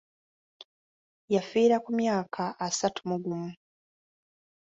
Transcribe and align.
Yafiira 1.33 1.77
ku 1.83 1.89
myaka 1.99 2.43
asatu 2.67 2.99
mu 3.09 3.15
gumu. 3.23 3.49